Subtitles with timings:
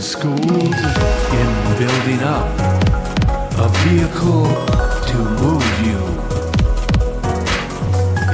[0.00, 2.48] schooled in building up
[3.58, 4.46] a vehicle
[5.08, 5.98] to move you.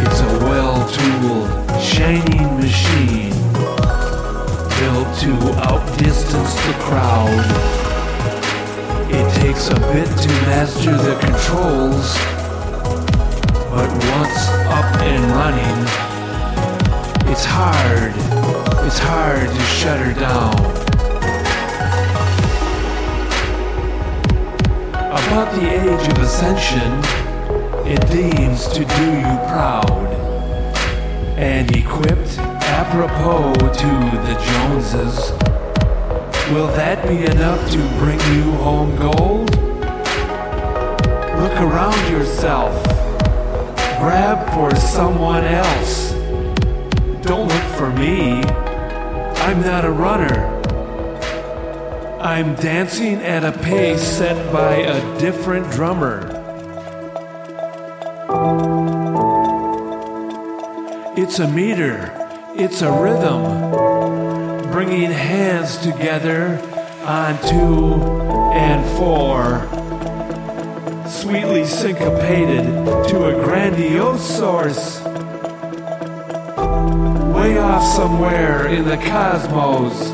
[0.05, 1.49] It's a well-tooled,
[1.81, 3.33] shining machine
[4.79, 5.33] built to
[5.65, 7.47] outdistance the crowd.
[9.11, 12.15] It takes a bit to master the controls,
[13.71, 15.79] but once up and running,
[17.33, 18.13] it's hard.
[18.87, 20.84] It's hard to shut her down.
[25.15, 26.93] About the age of ascension,
[27.87, 30.09] it deems to do you proud.
[31.37, 33.91] And equipped apropos to
[34.27, 35.31] the Joneses,
[36.53, 39.51] will that be enough to bring you home gold?
[41.41, 42.75] Look around yourself.
[44.01, 46.11] Grab for someone else.
[47.23, 48.43] Don't look for me.
[49.47, 50.64] I'm not a runner.
[52.25, 56.21] I'm dancing at a pace set by a different drummer.
[61.19, 62.11] It's a meter,
[62.57, 66.59] it's a rhythm, bringing hands together
[67.05, 68.01] on two
[68.55, 69.61] and four,
[71.07, 72.65] sweetly syncopated
[73.11, 75.03] to a grandiose source,
[77.35, 80.14] way off somewhere in the cosmos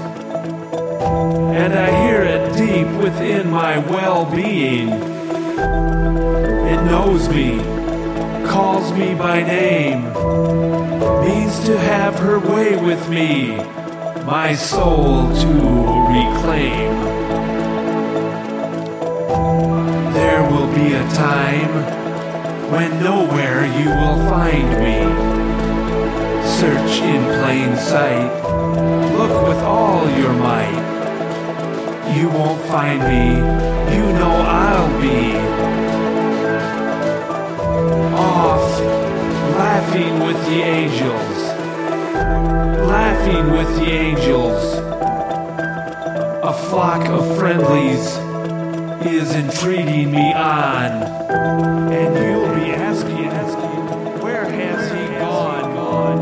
[1.60, 4.88] and I hear it deep within my well being.
[6.72, 7.58] It knows me,
[8.48, 10.04] calls me by name,
[11.22, 13.56] means to have her way with me,
[14.24, 15.52] my soul to
[16.16, 16.92] reclaim.
[20.14, 21.72] There will be a time
[22.72, 24.98] when nowhere you will find me.
[26.58, 28.32] Search in plain sight,
[29.18, 30.99] look with all your might
[32.16, 33.36] you won't find me.
[33.96, 35.36] You know I'll be
[38.14, 38.80] off,
[39.56, 41.38] laughing with the angels,
[42.86, 44.78] laughing with the angels.
[46.42, 48.16] A flock of friendlies
[49.06, 51.02] is entreating me on,
[51.92, 55.74] and you'll be asking, asking, where has he gone?
[55.74, 56.20] gone?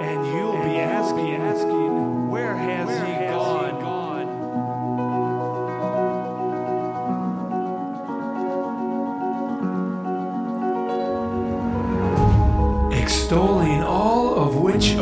[0.00, 1.40] And you'll be asking,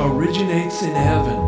[0.06, 1.38] originates in heaven,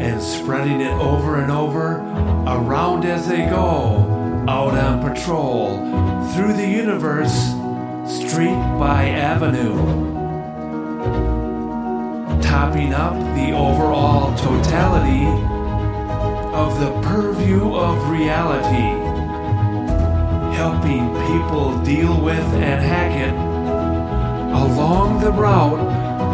[0.00, 1.98] and spreading it over and over,
[2.46, 5.78] around as they go, out on patrol,
[6.32, 7.34] through the universe,
[8.06, 10.14] street by avenue
[12.54, 15.26] topping up the overall totality
[16.54, 18.94] of the purview of reality,
[20.56, 23.34] helping people deal with and hack it
[24.54, 25.83] along the route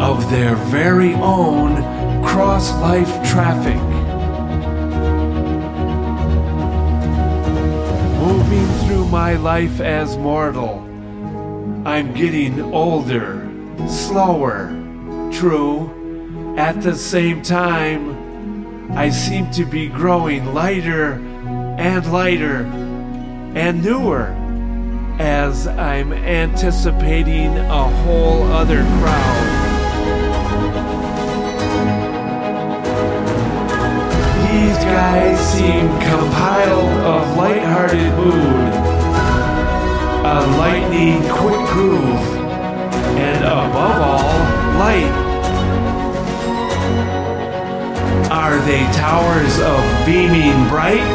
[0.01, 1.75] of their very own
[2.23, 3.79] cross life traffic.
[8.19, 10.79] Moving through my life as mortal,
[11.85, 13.47] I'm getting older,
[13.87, 14.69] slower,
[15.31, 16.55] true.
[16.57, 21.13] At the same time, I seem to be growing lighter
[21.77, 22.63] and lighter
[23.53, 24.35] and newer
[25.19, 29.60] as I'm anticipating a whole other crowd.
[34.83, 38.73] Guys seem compiled of light-hearted mood,
[40.25, 42.25] a lightning quick groove,
[43.17, 44.37] and above all,
[44.79, 45.13] light.
[48.31, 51.05] Are they towers of beaming bright?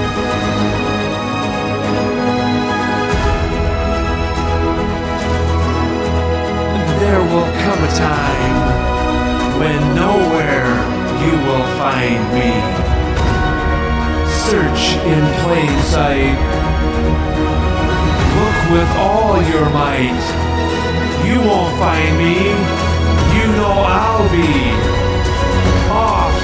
[7.00, 8.56] There will come a time
[9.60, 10.70] when nowhere
[11.24, 12.55] you will find me.
[15.06, 16.38] In plain sight.
[18.36, 20.24] Look with all your might.
[21.26, 22.34] You won't find me.
[23.36, 25.06] You know I'll be
[25.92, 26.34] off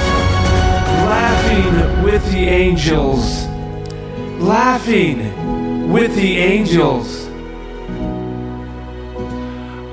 [1.09, 3.45] laughing with the angels.
[4.39, 7.27] Laughing with the angels.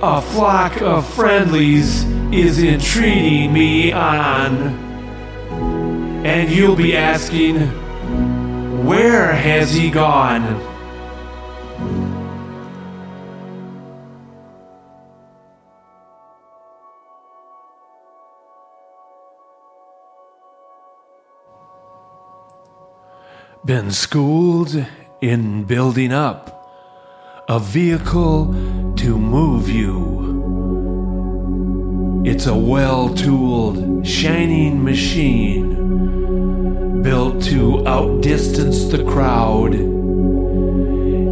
[0.02, 4.56] A flock of friendlies is entreating me on.
[6.24, 7.58] And you'll be asking,
[8.84, 10.58] where has he gone?
[23.66, 24.86] Been schooled
[25.20, 26.56] in building up
[27.50, 28.46] a vehicle
[28.96, 30.30] to move you.
[32.24, 35.89] It's a well tooled, shining machine
[37.02, 39.74] built to outdistance the crowd.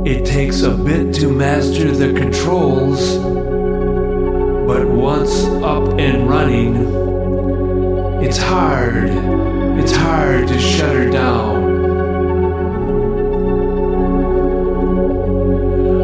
[0.06, 3.18] It takes a bit to master the controls,
[4.66, 6.76] but once up and running,
[8.22, 9.10] it's hard.
[9.78, 11.64] It's hard to shut her down.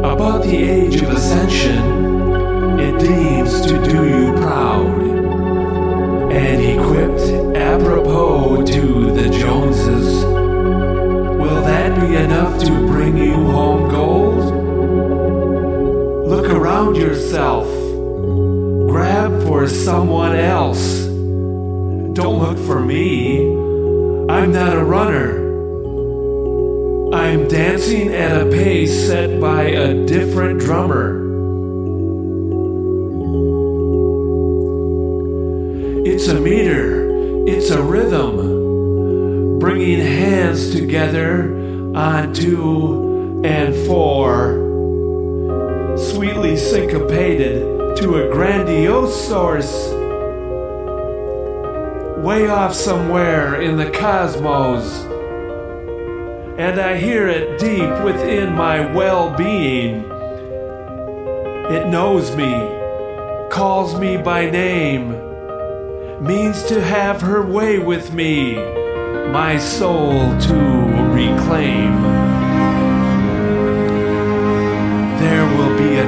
[0.04, 1.93] About the age of ascension,
[16.94, 17.66] Yourself.
[18.88, 21.04] Grab for someone else.
[22.14, 23.48] Don't look for me.
[24.28, 25.44] I'm not a runner.
[27.14, 31.22] I'm dancing at a pace set by a different drummer.
[36.06, 41.54] It's a meter, it's a rhythm, bringing hands together
[41.94, 44.63] on two and four,
[45.96, 49.92] sweetly syncopated to a grandiose source
[52.24, 55.04] way off somewhere in the cosmos.
[56.58, 60.04] And I hear it deep within my well being.
[61.70, 62.52] It knows me,
[63.50, 65.10] calls me by name,
[66.24, 68.54] means to have her way with me,
[69.30, 70.54] my soul to
[71.12, 72.13] reclaim.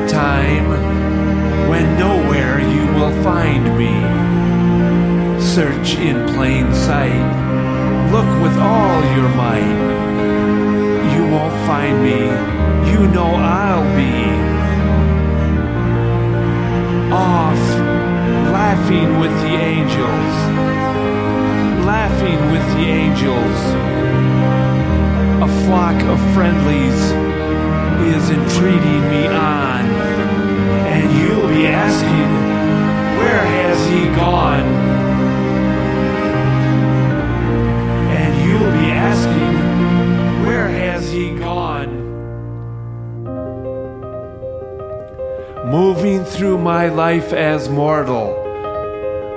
[0.09, 0.69] Time
[1.69, 4.37] when nowhere you will find me
[5.41, 7.27] search in plain sight.
[8.13, 9.79] Look with all your might.
[11.15, 12.21] You won't find me.
[12.91, 14.17] You know I'll be
[17.11, 17.65] off,
[18.53, 20.35] laughing with the angels.
[21.87, 23.59] Laughing with the angels.
[25.43, 27.36] A flock of friendlies
[28.01, 29.85] is entreating me on.
[30.95, 32.47] And you'll be asking,
[33.19, 34.97] where has he gone?
[38.09, 41.91] And you'll be asking, Where has he gone?
[45.71, 48.37] Moving through my life as mortal,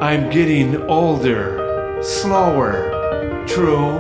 [0.02, 3.98] I'm getting older, slower, true.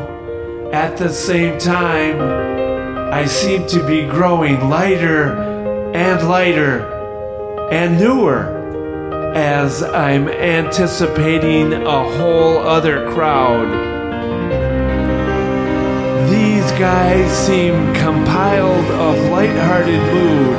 [0.71, 2.19] At the same time,
[3.19, 5.33] I seem to be growing lighter
[5.93, 6.87] and lighter
[7.69, 13.67] and newer as I'm anticipating a whole other crowd.
[16.31, 20.57] These guys seem compiled of light-hearted mood,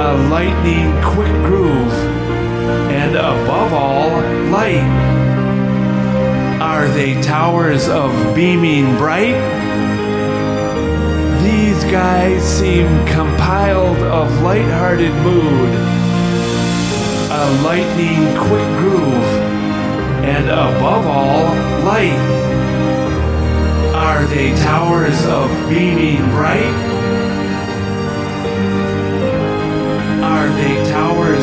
[0.00, 1.92] a lightning quick groove,
[2.90, 4.10] and above all,
[4.50, 4.82] light.
[6.60, 9.67] Are they towers of beaming bright?
[11.88, 15.72] skies seem compiled of light-hearted mood,
[17.32, 19.30] a lightning quick groove,
[20.22, 21.44] and above all,
[21.88, 22.24] light.
[23.94, 26.76] Are they towers of beaming bright?
[30.34, 31.37] Are they towers